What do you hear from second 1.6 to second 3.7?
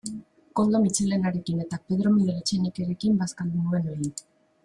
eta Pedro Miguel Etxenikerekin bazkaldu